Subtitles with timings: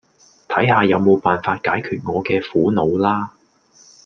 [0.47, 3.33] 睇下有冇辦法解決我嘅苦惱啦